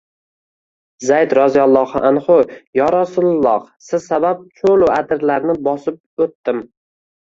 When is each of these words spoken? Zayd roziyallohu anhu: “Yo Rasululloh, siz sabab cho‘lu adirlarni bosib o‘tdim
Zayd 1.09 1.35
roziyallohu 1.39 2.01
anhu: 2.11 2.39
“Yo 2.81 2.89
Rasululloh, 2.97 3.71
siz 3.91 4.09
sabab 4.11 4.45
cho‘lu 4.61 4.93
adirlarni 5.01 5.61
bosib 5.73 6.25
o‘tdim 6.31 6.69